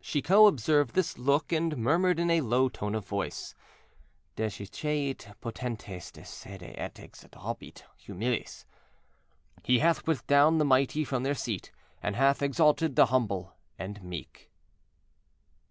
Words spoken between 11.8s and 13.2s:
and hath exalted the